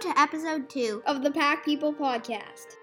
[0.00, 2.76] to episode two of the Pack People podcast.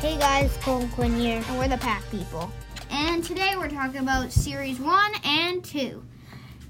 [0.00, 1.44] Hey guys, Cole Quinn here.
[1.46, 2.50] And we're the Pack People.
[3.02, 6.04] And today we're talking about Series 1 and 2.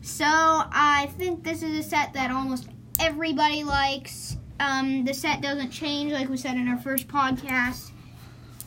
[0.01, 2.68] So I think this is a set that almost
[3.00, 4.37] everybody likes.
[4.61, 7.90] Um, the set doesn't change, like we said in our first podcast.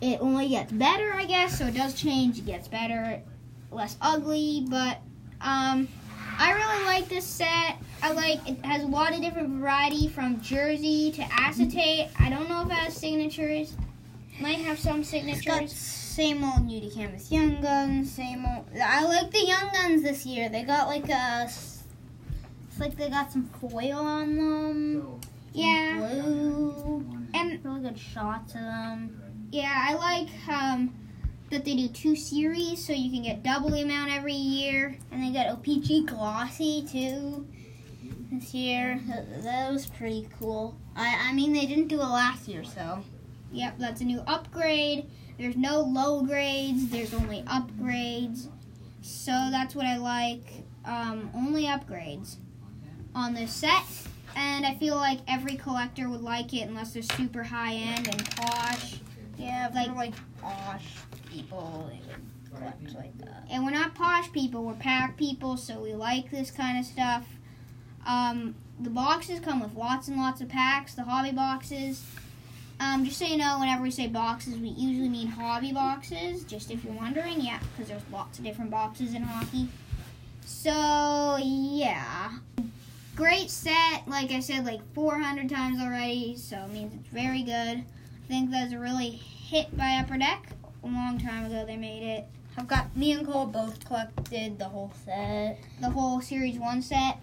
[0.02, 1.58] It only gets better, I guess.
[1.58, 2.38] So it does change.
[2.38, 3.22] It gets better,
[3.72, 4.66] less ugly.
[4.68, 4.98] But
[5.40, 5.88] um,
[6.38, 7.78] I really like this set.
[8.02, 12.09] I like it has a lot of different variety from jersey to acetate.
[12.20, 13.73] I don't know if it has signatures.
[14.42, 15.22] Might have some It's got
[15.70, 15.73] signatures.
[15.73, 18.66] same old Nudie Canvas Young Guns, same old.
[18.82, 20.50] I like the Young Guns this year.
[20.50, 21.44] They got like a.
[21.46, 21.84] It's
[22.80, 25.20] like they got some foil on them.
[25.54, 25.98] Yeah.
[26.22, 27.06] Blue.
[27.36, 29.48] And Really good shots of them.
[29.52, 30.94] yeah, I like um,
[31.52, 34.98] that they do two series, so you can get double the amount every year.
[35.11, 37.48] And they got OPG Glossy too
[38.31, 39.00] this year.
[39.08, 40.76] That, that was pretty cool.
[40.95, 43.04] I, I mean, they didn't do it last year, so.
[43.54, 45.09] Yep, that's a new upgrade.
[45.38, 46.90] There's no low grades.
[46.90, 48.48] There's only upgrades.
[49.02, 50.64] So that's what I like.
[50.86, 52.36] Um, only upgrades
[53.16, 53.84] on this set.
[54.36, 58.26] And I feel like every collector would like it unless they're super high end and
[58.36, 58.95] posh.
[59.38, 60.86] Yeah, Like- for like posh
[61.32, 63.45] people, they would collect like that.
[63.50, 67.26] And we're not posh people, we're pack people, so we like this kind of stuff.
[68.06, 72.04] Um, the boxes come with lots and lots of packs, the hobby boxes.
[72.84, 76.70] Um, just so you know, whenever we say boxes, we usually mean hobby boxes, just
[76.70, 77.39] if you're wondering.
[77.39, 79.70] Yeah, because there's lots of different boxes in hockey.
[80.45, 82.34] So, yeah.
[83.16, 87.54] Great set, like I said, like 400 times already, so it means it's very good.
[87.54, 90.50] I think that's a really hit by Upper Deck.
[90.83, 92.26] A long time ago they made it.
[92.58, 95.58] I've got me and Cole both collected the whole set.
[95.80, 97.20] the whole series one set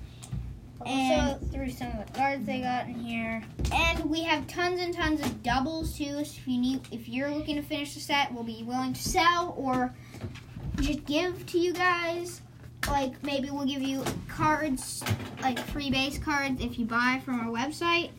[0.87, 3.43] And- through some of the cards they got in here.
[3.73, 7.31] and we have tons and tons of doubles too so if you need if you're
[7.31, 9.95] looking to finish the set we'll be willing to sell or
[10.81, 12.41] just give to you guys
[12.89, 15.03] like maybe we'll give you cards
[15.43, 18.11] like free base cards if you buy from our website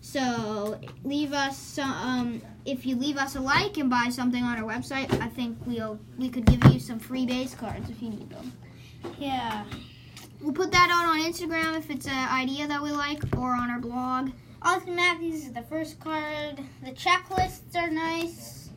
[0.00, 4.56] so leave us some um if you leave us a like and buy something on
[4.58, 8.08] our website i think we'll we could give you some free base cards if you
[8.10, 8.52] need them
[9.18, 9.64] Yeah.
[10.40, 13.70] We'll put that out on Instagram if it's an idea that we like, or on
[13.70, 14.30] our blog.
[14.62, 16.60] Auston Matthews is the first card.
[16.84, 18.70] The checklists are nice.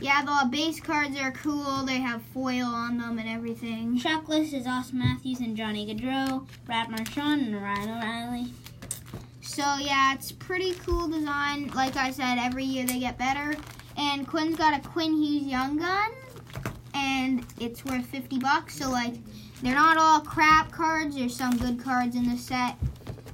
[0.00, 1.84] Yeah, the base cards are cool.
[1.84, 3.98] They have foil on them and everything.
[3.98, 8.52] Checklist is Auston Matthews and Johnny Gaudreau, Brad Marchand, and Ryan O'Reilly.
[9.42, 11.70] So yeah, it's pretty cool design.
[11.74, 13.54] Like I said, every year they get better.
[13.96, 16.12] And Quinn's got a Quinn Hughes Young Gun,
[16.94, 18.78] and it's worth 50 bucks.
[18.78, 19.14] So like,
[19.62, 21.16] they're not all crap cards.
[21.16, 22.76] There's some good cards in the set.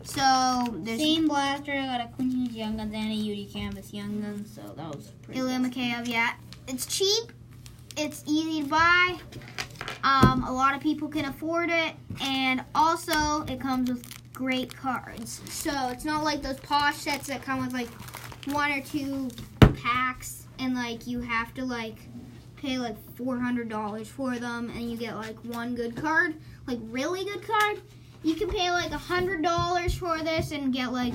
[0.03, 1.72] So there's Same blaster.
[1.72, 4.94] I got a Quinn Hughes Young Guns and a UD Canvas Young Guns, so that
[4.94, 5.69] was pretty Ilya cool.
[5.69, 6.34] Mikheyev, yeah.
[6.69, 7.32] It's cheap.
[7.97, 9.19] It's easy to buy.
[10.04, 15.41] Um, a lot of people can afford it, and also it comes with great cards.
[15.50, 17.88] So it's not like those posh sets that come with like
[18.47, 19.28] one or two
[19.82, 21.97] packs, and like you have to like
[22.56, 26.34] pay like four hundred dollars for them, and you get like one good card,
[26.67, 27.81] like really good card.
[28.22, 31.15] You can pay like a hundred dollars for this and get like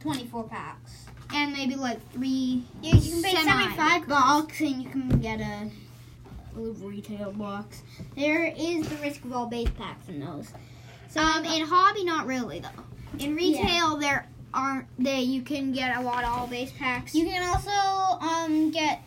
[0.00, 1.04] 24 packs.
[1.34, 5.40] and maybe like three Yeah, you can pay Semi- 75 bucks and you can get
[5.40, 5.70] a,
[6.56, 7.82] a retail box.
[8.16, 10.48] There is the risk of all base packs in those.
[11.10, 12.84] So Um, in hobby, not really though.
[13.18, 15.20] In retail, there aren't they.
[15.20, 17.14] You can get a lot of all base packs.
[17.14, 19.02] you can also um get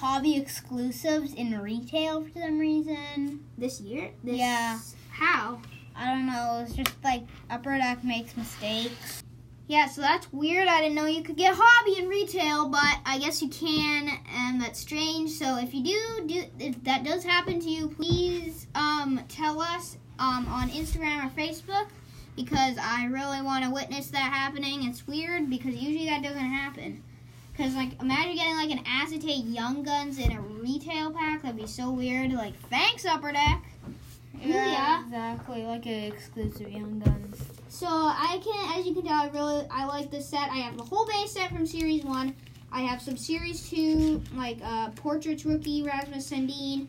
[0.00, 3.44] hobby exclusives in retail for some reason.
[3.56, 4.10] this year.
[4.22, 4.78] This, Yeah.
[5.10, 5.60] How?
[5.96, 6.64] I don't know.
[6.64, 9.24] It's just like Upper Deck makes mistakes.
[9.66, 10.66] Yeah, so that's weird.
[10.68, 14.62] I didn't know you could get hobby in retail, but I guess you can, and
[14.62, 15.30] that's strange.
[15.32, 19.98] So if you do do if that does happen to you, please um tell us
[20.18, 21.88] um on Instagram or Facebook
[22.34, 24.84] because I really want to witness that happening.
[24.88, 27.02] It's weird because usually that doesn't happen.
[27.58, 31.42] Cause like imagine getting like an acetate Young Guns in a retail pack.
[31.42, 32.32] That'd be so weird.
[32.32, 33.64] Like thanks Upper Deck.
[34.40, 35.02] Yeah.
[35.02, 35.64] exactly.
[35.64, 37.42] Like an exclusive Young Guns.
[37.68, 40.48] So I can, as you can tell, I really I like this set.
[40.50, 42.34] I have the whole base set from Series One.
[42.70, 46.86] I have some Series Two, like uh, Portraits rookie Rasmus Sandin,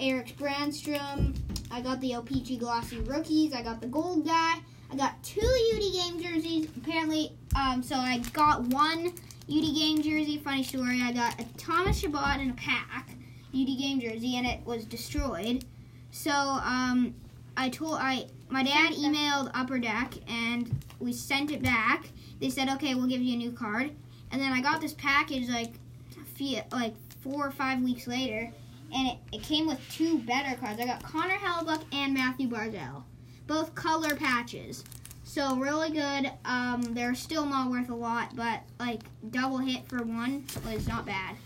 [0.00, 1.36] Erik Brannstrom,
[1.70, 3.52] I got the O-Pee-Chee Glossy rookies.
[3.52, 4.56] I got the gold guy.
[4.90, 5.40] I got two
[5.74, 6.68] UD game jerseys.
[6.76, 9.12] Apparently, um, so I got one
[9.50, 10.38] UD game jersey.
[10.38, 11.00] Funny story.
[11.02, 13.10] I got a Thomas Chabot in a pack
[13.54, 15.64] UD game jersey, and it was destroyed.
[16.10, 17.14] So um,
[17.56, 22.10] I told I my dad emailed Upper Deck, and we sent it back.
[22.40, 23.90] They said, okay, we'll give you a new card.
[24.30, 25.74] And then I got this package like,
[26.20, 28.50] a few, like four or five weeks later,
[28.94, 30.80] and it, it came with two better cards.
[30.80, 33.02] I got Connor Hellebuyck and Mathew Barzal,
[33.46, 34.84] both color patches.
[35.28, 36.30] So really good.
[36.46, 41.04] Um, they're still not worth a lot, but like double hit for one was not
[41.04, 41.36] bad.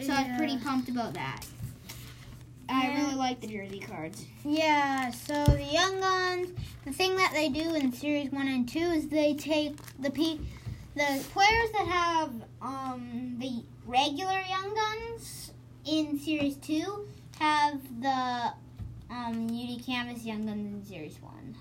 [0.00, 1.46] So I was pretty pumped about that.
[2.68, 3.02] I Yeah.
[3.04, 4.26] really like the jersey cards.
[4.44, 6.48] Yeah, so the Young Guns,
[6.84, 10.38] the thing that they do in Series 1 and 2 is they take the pe-
[10.96, 15.52] the players that have um, the regular Young Guns
[15.84, 17.06] in Series 2
[17.38, 18.52] have the
[19.10, 21.54] um, UD Canvas Young Guns in Series 1.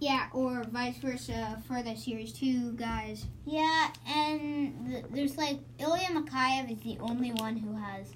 [0.00, 3.26] Yeah, or vice versa for the series two guys.
[3.44, 8.06] Yeah, and th- there's like Ilya Mikheyev is the only one who has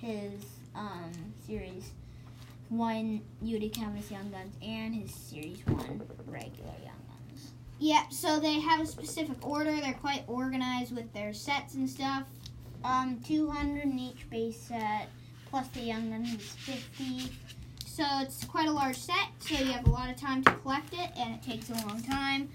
[0.00, 0.42] his
[0.74, 1.12] um,
[1.46, 1.90] Series
[2.70, 7.52] 1 UD Canvas Young Guns and his Series 1 regular Young Guns.
[7.78, 9.72] Yeah, so they have a specific order.
[9.76, 12.24] They're quite organized with their sets and stuff.
[12.82, 15.08] Um, 200 in each base set,
[15.50, 17.30] plus the Young Guns is 50.
[17.92, 20.92] So it's quite a large set, so you have a lot of time to collect
[20.94, 22.48] it, and it takes a long time,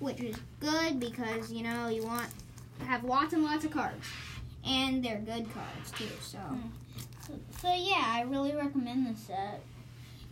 [0.00, 2.26] which is good because you know you want
[2.80, 4.04] to have lots and lots of cards,
[4.66, 6.08] and they're good cards too.
[6.20, 6.38] So
[7.26, 9.62] So, so yeah, I really recommend this set.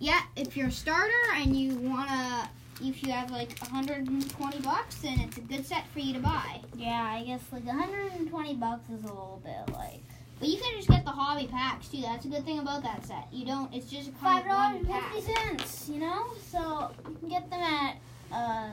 [0.01, 2.51] yeah, if you're a starter and you wanna,
[2.83, 6.61] if you have like 120 bucks, then it's a good set for you to buy.
[6.77, 10.03] Yeah, I guess like 120 bucks is a little bit like
[10.41, 12.01] But you can just get the hobby packs too.
[12.01, 13.29] That's a good thing about that set.
[13.31, 13.73] You don't.
[13.75, 15.93] It's just five dollars and fifty.
[15.93, 17.97] You know, so you can get them at
[18.33, 18.71] uh,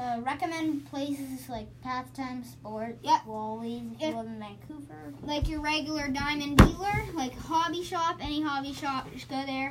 [0.00, 3.26] uh recommend places like Pastime Sports, Yep.
[3.26, 5.14] Wally's If- you live in Vancouver.
[5.22, 9.70] like your regular diamond dealer, like hobby shop, any hobby shop, just go there.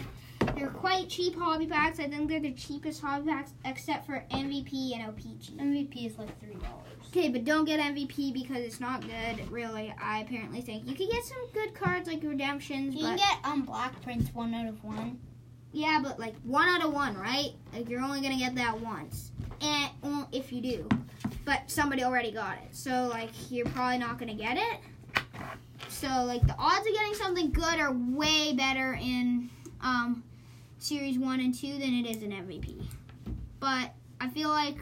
[0.59, 1.99] They're quite cheap hobby packs.
[1.99, 5.55] I think they're the cheapest hobby packs except for MVP and OPG.
[5.57, 6.85] MVP is like three dollars.
[7.07, 9.49] Okay, but don't get MVP because it's not good.
[9.49, 13.17] Really, I apparently think you can get some good cards like redemptions, You but can
[13.17, 15.19] get um Black Prince one out of one.
[15.71, 17.51] yeah, but like one out of one, right?
[17.73, 19.31] Like you're only gonna get that once,
[19.61, 20.89] and well, if you do,
[21.45, 24.79] but somebody already got it, so like you're probably not gonna get it.
[25.87, 29.49] So like the odds of getting something good are way better in
[29.81, 30.23] um,
[30.79, 32.83] series one and two than it is an MVP.
[33.59, 34.77] But I feel like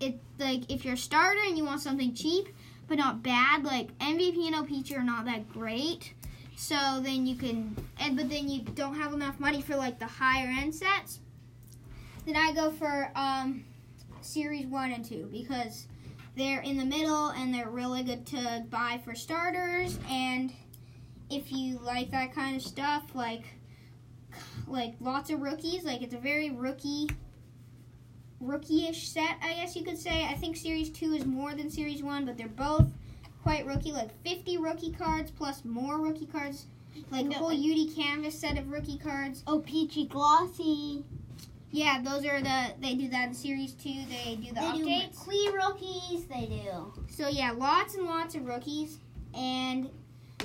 [0.00, 2.48] it like if you're a starter and you want something cheap
[2.88, 6.12] but not bad, like MVP and OPG are not that great.
[6.56, 10.06] So then you can, and but then you don't have enough money for like the
[10.06, 11.20] higher end sets.
[12.24, 13.64] Then I go for um,
[14.20, 15.86] series one and two because
[16.36, 19.98] they're in the middle and they're really good to buy for starters.
[20.08, 20.52] And
[21.30, 23.42] if you like that kind of stuff, like
[24.66, 27.08] like lots of rookies, like it's a very rookie
[28.40, 30.24] rookie-ish set, I guess you could say.
[30.24, 32.86] I think series two is more than series one, but they're both
[33.42, 36.66] quite rookie, like 50 rookie cards plus more rookie cards,
[37.10, 39.42] like a whole UD canvas set of rookie cards.
[39.46, 41.04] Oh, Peachy Glossy.
[41.70, 44.02] Yeah, those are the they do that in series two.
[44.08, 45.24] They do the they updates.
[45.24, 46.24] do McQueen rookies.
[46.26, 46.92] They do.
[47.10, 48.98] So yeah, lots and lots of rookies,
[49.34, 49.90] and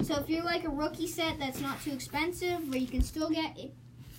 [0.01, 3.29] so if you're like a rookie set that's not too expensive, where you can still
[3.29, 3.57] get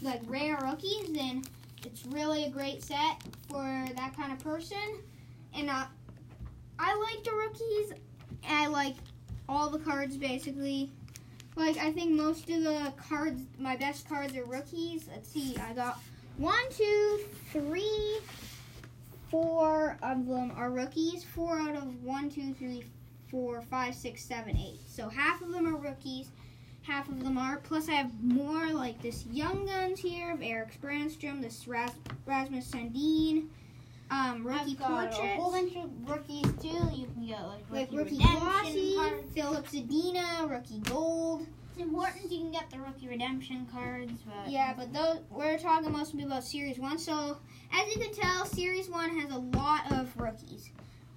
[0.03, 1.43] like rare rookies, then
[1.85, 5.01] it's really a great set for that kind of person.
[5.55, 5.85] And uh,
[6.79, 7.93] I like the rookies.
[8.49, 8.97] I like
[9.49, 10.91] all the cards basically.
[11.57, 15.09] Like I think most of the cards, my best cards are rookies.
[15.09, 15.99] Let's see, I got
[16.39, 17.21] one, two,
[17.53, 18.19] three,
[19.31, 21.25] four of them are rookies.
[21.25, 22.85] Four out of one, two, three,
[23.31, 24.81] four, five, six, seven, eight.
[24.87, 26.29] So half of them are rookies,
[26.83, 27.59] half of them are.
[27.59, 31.93] Plus, I have more like this Young Guns here of Erik Brannstrom, this Ras-
[32.27, 33.49] Rasmus Sandin,
[34.11, 36.69] um, rookie I've got portraits, a whole bunch of rookies too.
[36.95, 39.23] You can get like like rookie, rookie redemption glossy.
[39.35, 41.47] Filip Zadina, rookie gold.
[41.75, 45.91] It's important you can get the rookie redemption cards, but Yeah, but those we're talking
[45.91, 46.99] mostly about Series One.
[46.99, 47.39] So
[47.73, 50.69] as you can tell, Series One has a lot of rookies.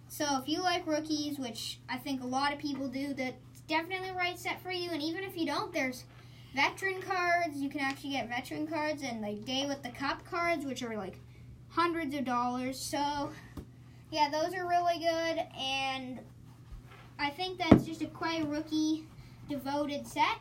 [0.07, 3.35] So if you like rookies, which I think a lot of people do, that's
[3.67, 4.89] definitely the right set for you.
[4.91, 6.03] And even if you don't, there's
[6.55, 7.57] veteran cards.
[7.57, 10.95] You can actually get veteran cards and like Day with the Cup cards, which are
[10.97, 11.19] like
[11.69, 12.79] hundreds of dollars.
[12.79, 13.31] So
[14.11, 15.43] yeah, those are really good.
[15.59, 16.19] And
[17.19, 19.05] I think that's just a quite rookie
[19.49, 20.37] devoted set.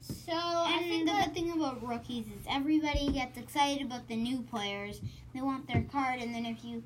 [0.00, 4.08] So I And think the the good thing about rookies is everybody gets excited about
[4.08, 5.00] the new players.
[5.34, 6.82] They want their card, and then if you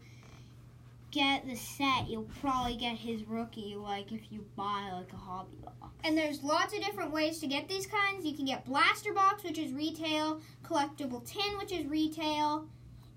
[1.15, 3.77] get the set, you'll probably get his rookie.
[3.77, 5.95] Like if you buy like a hobby box.
[6.03, 8.27] And there's lots of different ways to get these kinds.
[8.27, 12.69] You can get Blaster Box, which is retail, Collectible Tin, which is retail,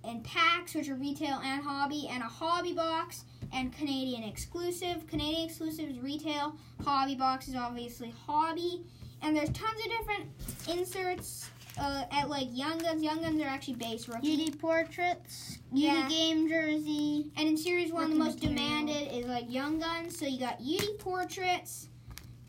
[0.04, 5.08] and packs, which are retail and hobby, and a hobby box, and Canadian exclusive.
[5.08, 8.86] Canadian exclusive is retail, hobby box is obviously hobby.
[9.24, 10.30] And there's tons of different
[10.70, 13.03] inserts uh, at like Young Guns.
[13.03, 14.46] Young Guns are actually base rookie.
[14.48, 16.03] UD portraits, Yeah.
[16.05, 17.31] UD game jersey.
[17.38, 18.55] And in Series 1, the most material.
[18.57, 20.17] demanded is like Young Guns.
[20.17, 21.88] So you got UD Portraits,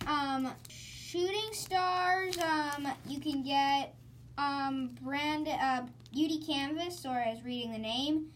[0.06, 2.37] um, Shooting Stars.
[2.38, 3.94] Um, you can get
[4.37, 5.82] um, brand uh,
[6.16, 8.26] UD Canvas, or as reading the name.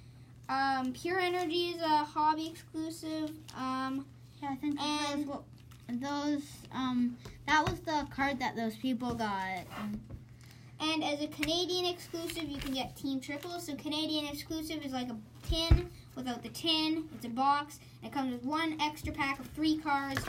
[0.49, 3.31] Um, Pure Energy is a hobby exclusive.
[3.57, 4.05] Um,
[4.43, 5.39] Yeah, I think And- those,
[6.01, 9.65] those um that was the card that those people got.
[10.83, 13.61] And as a Canadian exclusive, you can get Team Triple.
[13.61, 15.17] So Canadian exclusive is like a
[15.49, 17.09] tin without the tin.
[17.15, 17.79] It's a box.
[18.03, 20.21] It comes with one extra pack of three cards,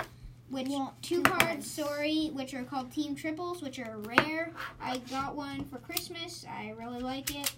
[0.50, 1.72] which Well, two, two cards, cards.
[1.72, 4.52] sorry, which are called Team Triples, which are rare.
[4.80, 6.46] I got one for Christmas.
[6.50, 7.52] I really like it.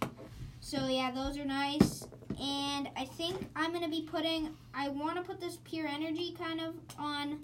[0.61, 2.07] So yeah, those are nice.
[2.41, 4.49] And I think I'm gonna be putting.
[4.73, 7.39] I want to put this Pure Energy kind of on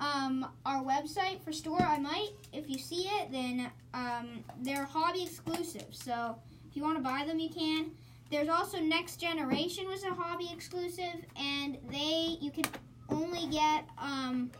[0.00, 1.82] um, our website for store.
[1.82, 2.30] I might.
[2.52, 5.86] If you see it, then um, they're hobby exclusive.
[5.90, 6.36] So
[6.68, 7.92] if you want to buy them, you can.
[8.30, 12.64] There's also Next Generation was a hobby exclusive, and they you can
[13.08, 14.50] only get um,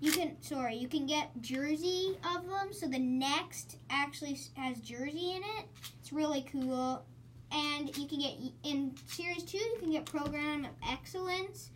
[0.00, 2.72] you can sorry you can get jersey of them.
[2.72, 5.66] So the Next actually has jersey in it.
[6.00, 7.04] It's really cool.
[7.50, 9.56] And you can get in series two.
[9.56, 11.70] You can get Program of Excellence,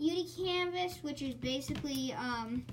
[0.00, 2.64] UD Canvas, which is basically um,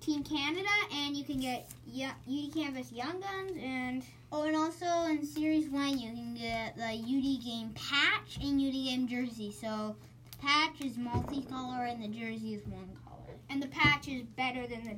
[0.00, 5.24] Team Canada, and you can get UD Canvas Young Guns and Oh, and also in
[5.24, 9.50] Series 1, you can get the UD Game patch and UD Game jersey.
[9.50, 9.96] So
[10.30, 13.38] the patch is multicolor and the jersey is one color.
[13.48, 14.96] and the patch is better than the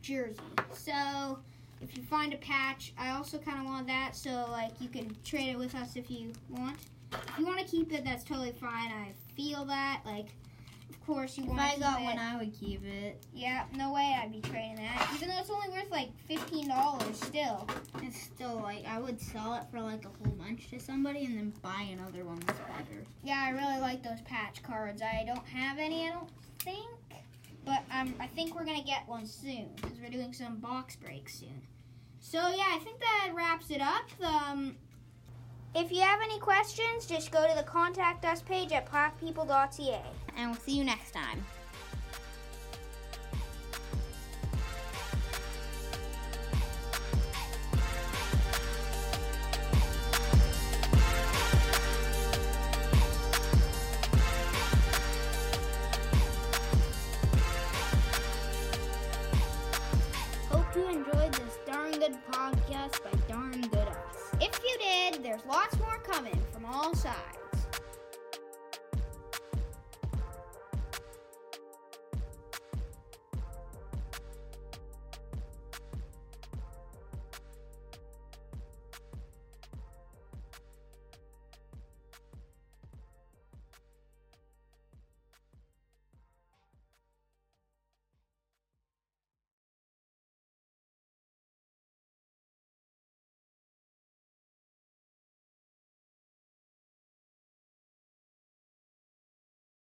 [0.00, 0.40] jersey.
[0.72, 1.38] So
[1.82, 4.16] if you find a patch, I also kind of want that.
[4.16, 6.76] So like you can trade it with us if you want.
[7.12, 8.90] If you want to keep it, that's totally fine.
[8.90, 10.00] I feel that.
[10.06, 10.28] Like,
[11.06, 12.04] course you If want to I got it.
[12.04, 13.22] one, I would keep it.
[13.34, 15.10] Yeah, no way I'd be trading that.
[15.14, 17.68] Even though it's only worth like fifteen dollars still.
[18.02, 21.36] It's still like, I would sell it for like a whole bunch to somebody and
[21.38, 23.04] then buy another one that's better.
[23.22, 25.02] Yeah, I really like those patch cards.
[25.02, 26.30] I don't have any, I don't
[26.60, 26.86] think.
[27.64, 30.96] But um, I think we're going to get one soon because we're doing some box
[30.96, 31.62] breaks soon.
[32.20, 34.02] So, yeah, I think that wraps it up.
[34.24, 34.74] Um,
[35.74, 40.00] if you have any questions, just go to the contact us page at packpeople.ca.
[40.36, 41.44] And we'll see you next time.
[60.50, 63.96] Hope you enjoyed this darn good podcast by Darn Good Us.
[64.40, 67.41] If you did, there's lots more coming from all sides.